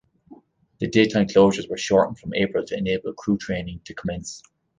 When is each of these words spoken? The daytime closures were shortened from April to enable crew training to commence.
The 0.79 0.87
daytime 0.87 1.27
closures 1.27 1.69
were 1.69 1.77
shortened 1.77 2.17
from 2.17 2.33
April 2.33 2.65
to 2.65 2.75
enable 2.75 3.13
crew 3.13 3.37
training 3.37 3.81
to 3.85 3.93
commence. 3.93 4.41